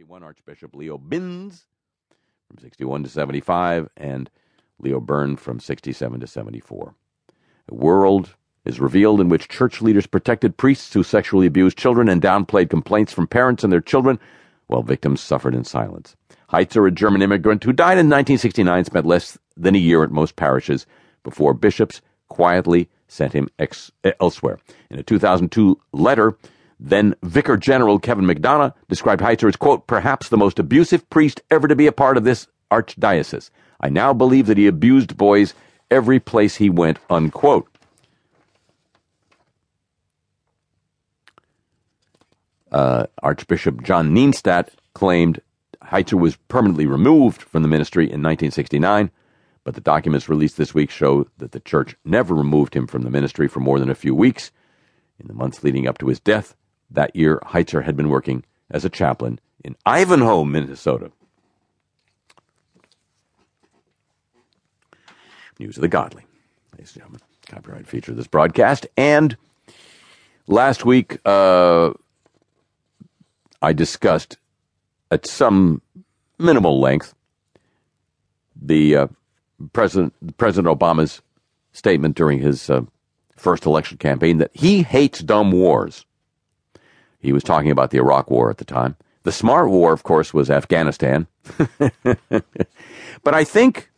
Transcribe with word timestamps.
61, 0.00 0.22
Archbishop 0.22 0.74
Leo 0.74 0.96
Binz 0.96 1.66
from 2.48 2.56
61 2.58 3.02
to 3.02 3.10
75, 3.10 3.86
and 3.98 4.30
Leo 4.78 4.98
Byrne 4.98 5.36
from 5.36 5.60
67 5.60 6.20
to 6.20 6.26
74. 6.26 6.94
A 7.68 7.74
world 7.74 8.34
is 8.64 8.80
revealed 8.80 9.20
in 9.20 9.28
which 9.28 9.50
church 9.50 9.82
leaders 9.82 10.06
protected 10.06 10.56
priests 10.56 10.94
who 10.94 11.02
sexually 11.02 11.46
abused 11.46 11.76
children 11.76 12.08
and 12.08 12.22
downplayed 12.22 12.70
complaints 12.70 13.12
from 13.12 13.26
parents 13.26 13.62
and 13.62 13.70
their 13.70 13.82
children, 13.82 14.18
while 14.68 14.82
victims 14.82 15.20
suffered 15.20 15.54
in 15.54 15.64
silence. 15.64 16.16
Heitzer, 16.50 16.88
a 16.88 16.90
German 16.90 17.20
immigrant 17.20 17.62
who 17.62 17.74
died 17.74 17.98
in 17.98 18.08
1969, 18.08 18.86
spent 18.86 19.04
less 19.04 19.36
than 19.54 19.74
a 19.74 19.78
year 19.78 20.02
at 20.02 20.10
most 20.10 20.34
parishes 20.34 20.86
before 21.24 21.52
bishops 21.52 22.00
quietly 22.30 22.88
sent 23.06 23.34
him 23.34 23.50
ex- 23.58 23.92
elsewhere. 24.18 24.60
In 24.88 24.98
a 24.98 25.02
2002 25.02 25.78
letter, 25.92 26.38
then 26.80 27.14
Vicar 27.22 27.58
General 27.58 27.98
Kevin 27.98 28.24
McDonough 28.24 28.72
described 28.88 29.20
Heitzer 29.20 29.48
as, 29.48 29.56
quote, 29.56 29.86
perhaps 29.86 30.28
the 30.28 30.38
most 30.38 30.58
abusive 30.58 31.08
priest 31.10 31.42
ever 31.50 31.68
to 31.68 31.76
be 31.76 31.86
a 31.86 31.92
part 31.92 32.16
of 32.16 32.24
this 32.24 32.46
archdiocese. 32.70 33.50
I 33.80 33.90
now 33.90 34.14
believe 34.14 34.46
that 34.46 34.56
he 34.56 34.66
abused 34.66 35.16
boys 35.16 35.54
every 35.90 36.18
place 36.18 36.56
he 36.56 36.70
went, 36.70 36.98
unquote. 37.10 37.68
Uh, 42.72 43.06
Archbishop 43.22 43.82
John 43.82 44.14
Nienstedt 44.14 44.68
claimed 44.94 45.40
Heitzer 45.84 46.18
was 46.18 46.36
permanently 46.48 46.86
removed 46.86 47.42
from 47.42 47.62
the 47.62 47.68
ministry 47.68 48.04
in 48.04 48.22
1969, 48.22 49.10
but 49.64 49.74
the 49.74 49.80
documents 49.80 50.28
released 50.28 50.56
this 50.56 50.72
week 50.72 50.90
show 50.90 51.26
that 51.38 51.52
the 51.52 51.60
church 51.60 51.96
never 52.04 52.34
removed 52.34 52.74
him 52.74 52.86
from 52.86 53.02
the 53.02 53.10
ministry 53.10 53.48
for 53.48 53.60
more 53.60 53.78
than 53.78 53.90
a 53.90 53.94
few 53.94 54.14
weeks. 54.14 54.50
In 55.18 55.26
the 55.26 55.34
months 55.34 55.62
leading 55.62 55.86
up 55.86 55.98
to 55.98 56.06
his 56.06 56.20
death, 56.20 56.54
that 56.90 57.14
year, 57.14 57.40
Heitzer 57.44 57.84
had 57.84 57.96
been 57.96 58.08
working 58.08 58.44
as 58.70 58.84
a 58.84 58.90
chaplain 58.90 59.40
in 59.64 59.76
Ivanhoe, 59.86 60.44
Minnesota. 60.44 61.10
News 65.58 65.76
of 65.76 65.82
the 65.82 65.88
Godly, 65.88 66.24
ladies 66.72 66.92
and 66.94 67.02
gentlemen. 67.02 67.20
Copyright 67.46 67.86
feature 67.86 68.12
of 68.12 68.16
this 68.16 68.26
broadcast. 68.26 68.86
And 68.96 69.36
last 70.46 70.84
week, 70.84 71.18
uh, 71.24 71.90
I 73.60 73.72
discussed 73.72 74.38
at 75.10 75.26
some 75.26 75.82
minimal 76.38 76.80
length 76.80 77.14
the 78.60 78.96
uh, 78.96 79.06
President 79.72 80.14
President 80.38 80.78
Obama's 80.78 81.22
statement 81.72 82.16
during 82.16 82.38
his 82.38 82.70
uh, 82.70 82.82
first 83.36 83.66
election 83.66 83.98
campaign 83.98 84.38
that 84.38 84.50
he 84.54 84.82
hates 84.82 85.20
dumb 85.20 85.52
wars. 85.52 86.04
He 87.20 87.32
was 87.32 87.44
talking 87.44 87.70
about 87.70 87.90
the 87.90 87.98
Iraq 87.98 88.30
War 88.30 88.50
at 88.50 88.58
the 88.58 88.64
time. 88.64 88.96
The 89.22 89.32
smart 89.32 89.68
war, 89.68 89.92
of 89.92 90.02
course, 90.02 90.32
was 90.32 90.50
Afghanistan. 90.50 91.26
but 92.02 92.44
I 93.34 93.44
think 93.44 93.90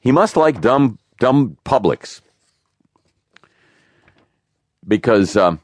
he 0.00 0.12
must 0.12 0.36
like 0.36 0.60
dumb, 0.60 0.98
dumb 1.18 1.56
publics 1.64 2.20
because 4.86 5.36
um, 5.36 5.60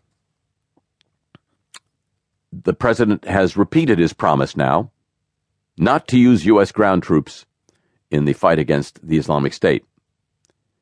the 2.53 2.73
president 2.73 3.25
has 3.27 3.57
repeated 3.57 3.99
his 3.99 4.13
promise 4.13 4.57
now 4.57 4.91
not 5.79 6.09
to 6.09 6.19
use 6.19 6.47
U.S. 6.47 6.73
ground 6.73 7.03
troops 7.03 7.45
in 8.11 8.25
the 8.25 8.33
fight 8.33 8.59
against 8.59 9.07
the 9.07 9.19
Islamic 9.19 9.53
State, 9.53 9.85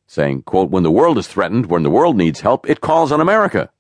saying, 0.06 0.42
quote, 0.42 0.70
when 0.70 0.83
the 0.83 0.91
world 0.91 1.19
is 1.19 1.27
threatened, 1.27 1.67
when 1.67 1.83
the 1.83 1.91
world 1.91 2.17
needs 2.17 2.41
help, 2.41 2.69
it 2.69 2.80
calls 2.80 3.11
on 3.11 3.20
America. 3.20 3.70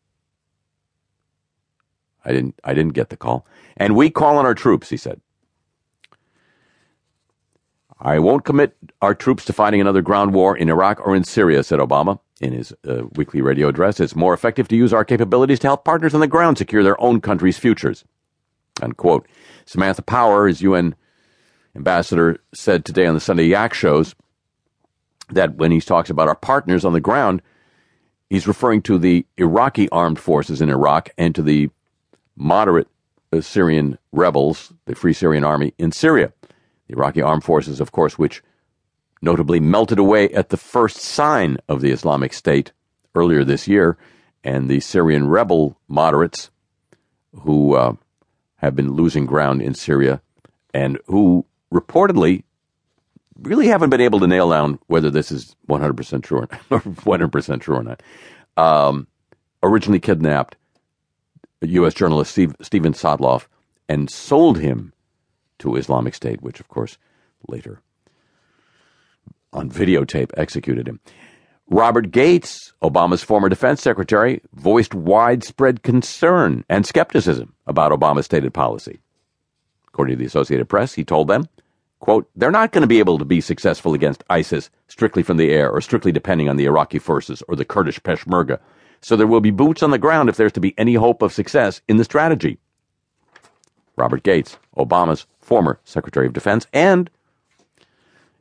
I 2.24 2.32
didn't 2.32 2.54
I 2.64 2.74
didn't 2.74 2.94
get 2.94 3.10
the 3.10 3.16
call. 3.16 3.46
And 3.76 3.96
we 3.96 4.10
call 4.10 4.38
on 4.38 4.46
our 4.46 4.54
troops, 4.54 4.90
he 4.90 4.96
said. 4.96 5.20
I 8.00 8.18
won't 8.18 8.44
commit 8.44 8.76
our 9.00 9.14
troops 9.14 9.44
to 9.46 9.52
fighting 9.52 9.80
another 9.80 10.02
ground 10.02 10.34
war 10.34 10.56
in 10.56 10.68
Iraq 10.68 11.00
or 11.06 11.14
in 11.16 11.24
Syria, 11.24 11.62
said 11.62 11.78
Obama 11.78 12.18
in 12.40 12.52
his 12.52 12.72
uh, 12.86 13.04
weekly 13.14 13.40
radio 13.40 13.68
address. 13.68 14.00
It's 14.00 14.16
more 14.16 14.34
effective 14.34 14.68
to 14.68 14.76
use 14.76 14.92
our 14.92 15.04
capabilities 15.04 15.58
to 15.60 15.68
help 15.68 15.84
partners 15.84 16.14
on 16.14 16.20
the 16.20 16.26
ground 16.26 16.58
secure 16.58 16.82
their 16.82 17.00
own 17.00 17.20
country's 17.20 17.58
futures. 17.58 18.04
Unquote. 18.82 19.26
Samantha 19.64 20.02
Power, 20.02 20.48
his 20.48 20.60
UN 20.60 20.94
ambassador, 21.76 22.38
said 22.52 22.84
today 22.84 23.06
on 23.06 23.14
the 23.14 23.20
Sunday 23.20 23.46
Yak 23.46 23.72
shows 23.72 24.14
that 25.30 25.54
when 25.54 25.70
he 25.70 25.80
talks 25.80 26.10
about 26.10 26.28
our 26.28 26.34
partners 26.36 26.84
on 26.84 26.92
the 26.92 27.00
ground, 27.00 27.40
he's 28.28 28.46
referring 28.46 28.82
to 28.82 28.98
the 28.98 29.24
Iraqi 29.38 29.88
armed 29.90 30.18
forces 30.18 30.60
in 30.60 30.68
Iraq 30.68 31.08
and 31.16 31.34
to 31.34 31.42
the 31.42 31.70
moderate 32.36 32.88
uh, 33.32 33.40
Syrian 33.40 33.98
rebels, 34.12 34.72
the 34.86 34.94
Free 34.94 35.12
Syrian 35.12 35.44
Army 35.44 35.74
in 35.78 35.92
Syria. 35.92 36.32
The 36.88 36.94
Iraqi 36.94 37.22
armed 37.22 37.44
forces, 37.44 37.80
of 37.80 37.92
course, 37.92 38.18
which 38.18 38.42
notably 39.22 39.60
melted 39.60 39.98
away 39.98 40.28
at 40.30 40.50
the 40.50 40.56
first 40.56 40.98
sign 40.98 41.58
of 41.68 41.80
the 41.80 41.90
Islamic 41.90 42.32
State 42.32 42.72
earlier 43.14 43.44
this 43.44 43.66
year, 43.66 43.96
and 44.42 44.68
the 44.68 44.80
Syrian 44.80 45.28
rebel 45.28 45.78
moderates 45.88 46.50
who 47.42 47.74
uh, 47.74 47.94
have 48.56 48.76
been 48.76 48.92
losing 48.92 49.26
ground 49.26 49.62
in 49.62 49.74
Syria 49.74 50.20
and 50.72 50.98
who 51.06 51.46
reportedly 51.72 52.44
really 53.40 53.66
haven't 53.66 53.90
been 53.90 54.00
able 54.00 54.20
to 54.20 54.26
nail 54.26 54.50
down 54.50 54.78
whether 54.86 55.10
this 55.10 55.32
is 55.32 55.56
100% 55.68 56.22
true 56.22 56.38
or, 56.38 56.48
not, 56.50 56.60
or 56.70 56.80
100% 56.80 57.60
true 57.60 57.76
or 57.76 57.82
not. 57.82 58.02
Um, 58.56 59.06
originally 59.62 60.00
kidnapped 60.00 60.56
U.S. 61.66 61.94
journalist 61.94 62.32
Steve, 62.32 62.54
Steven 62.60 62.92
Sotloff 62.92 63.46
and 63.88 64.10
sold 64.10 64.58
him 64.58 64.92
to 65.58 65.76
Islamic 65.76 66.14
State, 66.14 66.42
which, 66.42 66.60
of 66.60 66.68
course, 66.68 66.98
later 67.48 67.80
on 69.52 69.70
videotape 69.70 70.30
executed 70.36 70.88
him. 70.88 71.00
Robert 71.70 72.10
Gates, 72.10 72.72
Obama's 72.82 73.22
former 73.22 73.48
defense 73.48 73.80
secretary, 73.80 74.42
voiced 74.52 74.94
widespread 74.94 75.82
concern 75.82 76.64
and 76.68 76.84
skepticism 76.84 77.54
about 77.66 77.92
Obama's 77.92 78.26
stated 78.26 78.52
policy. 78.52 79.00
According 79.88 80.16
to 80.16 80.18
the 80.18 80.26
Associated 80.26 80.68
Press, 80.68 80.92
he 80.92 81.04
told 81.04 81.28
them, 81.28 81.48
quote, 82.00 82.28
they're 82.36 82.50
not 82.50 82.72
going 82.72 82.82
to 82.82 82.88
be 82.88 82.98
able 82.98 83.18
to 83.18 83.24
be 83.24 83.40
successful 83.40 83.94
against 83.94 84.24
ISIS 84.28 84.68
strictly 84.88 85.22
from 85.22 85.38
the 85.38 85.50
air 85.50 85.70
or 85.70 85.80
strictly 85.80 86.12
depending 86.12 86.48
on 86.48 86.56
the 86.56 86.66
Iraqi 86.66 86.98
forces 86.98 87.42
or 87.48 87.56
the 87.56 87.64
Kurdish 87.64 88.00
Peshmerga 88.00 88.58
so 89.04 89.16
there 89.16 89.26
will 89.26 89.42
be 89.42 89.50
boots 89.50 89.82
on 89.82 89.90
the 89.90 89.98
ground 89.98 90.30
if 90.30 90.38
there's 90.38 90.52
to 90.52 90.60
be 90.60 90.74
any 90.78 90.94
hope 90.94 91.20
of 91.20 91.30
success 91.30 91.82
in 91.88 91.98
the 91.98 92.04
strategy. 92.04 92.58
Robert 93.96 94.22
Gates, 94.22 94.56
Obama's 94.78 95.26
former 95.40 95.78
Secretary 95.84 96.26
of 96.26 96.32
Defense, 96.32 96.66
and 96.72 97.10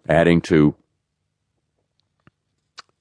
adding 0.08 0.40
to 0.40 0.74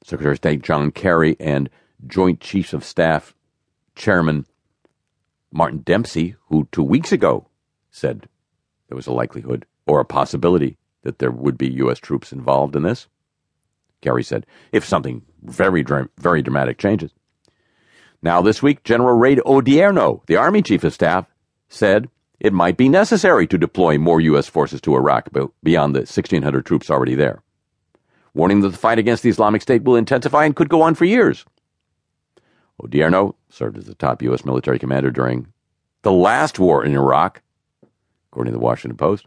Secretary 0.03 0.33
of 0.33 0.39
State 0.39 0.63
John 0.63 0.91
Kerry 0.91 1.37
and 1.39 1.71
Joint 2.05 2.41
Chiefs 2.41 2.73
of 2.73 2.85
Staff 2.85 3.33
Chairman 3.95 4.45
Martin 5.53 5.83
Dempsey, 5.83 6.35
who 6.47 6.67
two 6.73 6.83
weeks 6.83 7.13
ago 7.13 7.47
said 7.93 8.29
there 8.89 8.97
was 8.97 9.07
a 9.07 9.13
likelihood 9.13 9.67
or 9.87 10.01
a 10.01 10.05
possibility 10.05 10.79
that 11.03 11.21
there 11.21 11.31
would 11.31 11.57
be 11.57 11.71
U.S. 11.75 12.01
troops 12.01 12.33
involved 12.33 12.75
in 12.75 12.83
this. 12.83 13.07
Kerry 14.01 14.25
said, 14.25 14.47
if 14.73 14.85
something 14.85 15.23
very, 15.45 15.85
very 16.19 16.43
dramatic 16.43 16.79
changes. 16.79 17.13
Now, 18.23 18.41
this 18.41 18.63
week, 18.63 18.85
General 18.85 19.17
Ray 19.17 19.37
Odierno, 19.37 20.25
the 20.27 20.37
Army 20.37 20.63
Chief 20.63 20.85
of 20.85 20.95
Staff, 20.95 21.27
said 21.69 22.09
it 22.39 22.53
might 22.53 22.77
be 22.77 22.89
necessary 22.89 23.49
to 23.49 23.59
deploy 23.59 23.99
more 23.99 24.21
U.S. 24.21 24.49
forces 24.49 24.81
to 24.83 24.95
Iraq 24.95 25.29
beyond 25.63 25.95
the 25.95 26.01
1,600 26.01 26.65
troops 26.65 26.89
already 26.89 27.17
there, 27.17 27.43
warning 28.33 28.61
that 28.61 28.69
the 28.69 28.79
fight 28.79 28.99
against 28.99 29.25
the 29.25 29.29
Islamic 29.29 29.61
State 29.61 29.83
will 29.83 29.97
intensify 29.97 30.45
and 30.45 30.55
could 30.55 30.69
go 30.69 30.83
on 30.83 30.95
for 30.95 31.05
years. 31.05 31.45
Odierno 32.81 33.35
served 33.49 33.77
as 33.77 33.87
the 33.87 33.95
top 33.95 34.23
U.S. 34.23 34.45
military 34.45 34.79
commander 34.79 35.11
during 35.11 35.53
the 36.03 36.13
last 36.13 36.59
war 36.59 36.85
in 36.85 36.95
Iraq, 36.95 37.43
according 38.31 38.53
to 38.53 38.59
the 38.59 38.65
Washington 38.65 38.97
Post. 38.97 39.27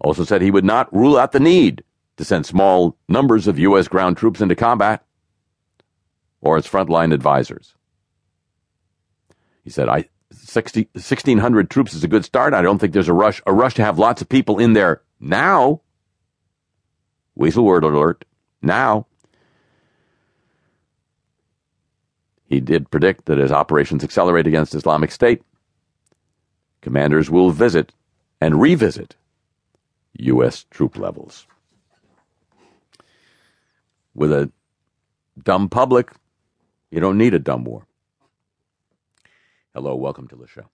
Also 0.00 0.24
said 0.24 0.42
he 0.42 0.50
would 0.50 0.64
not 0.64 0.92
rule 0.94 1.16
out 1.16 1.32
the 1.32 1.40
need 1.40 1.84
to 2.16 2.24
send 2.24 2.44
small 2.44 2.96
numbers 3.08 3.46
of 3.46 3.58
U.S. 3.58 3.88
ground 3.88 4.16
troops 4.16 4.40
into 4.40 4.54
combat 4.56 5.04
or 6.40 6.56
as 6.56 6.66
frontline 6.66 7.14
advisors. 7.14 7.74
He 9.64 9.70
said, 9.70 9.88
I, 9.88 10.08
60, 10.30 10.88
1,600 10.92 11.70
troops 11.70 11.94
is 11.94 12.04
a 12.04 12.08
good 12.08 12.24
start. 12.24 12.54
I 12.54 12.62
don't 12.62 12.78
think 12.78 12.92
there's 12.92 13.08
a 13.08 13.14
rush, 13.14 13.42
a 13.46 13.52
rush 13.52 13.74
to 13.74 13.84
have 13.84 13.98
lots 13.98 14.20
of 14.20 14.28
people 14.28 14.58
in 14.58 14.74
there 14.74 15.02
now. 15.18 15.80
Weasel 17.34 17.64
word 17.64 17.82
alert. 17.82 18.24
Now. 18.62 19.06
He 22.46 22.60
did 22.60 22.90
predict 22.90 23.24
that 23.24 23.38
as 23.38 23.50
operations 23.50 24.04
accelerate 24.04 24.46
against 24.46 24.74
Islamic 24.74 25.10
State, 25.10 25.42
commanders 26.82 27.30
will 27.30 27.50
visit 27.50 27.92
and 28.40 28.60
revisit 28.60 29.16
U.S. 30.18 30.64
troop 30.70 30.98
levels. 30.98 31.46
With 34.14 34.30
a 34.30 34.52
dumb 35.42 35.68
public, 35.68 36.12
you 36.90 37.00
don't 37.00 37.18
need 37.18 37.34
a 37.34 37.40
dumb 37.40 37.64
war. 37.64 37.86
Hello, 39.74 39.96
welcome 39.96 40.28
to 40.28 40.36
the 40.36 40.46
show. 40.46 40.73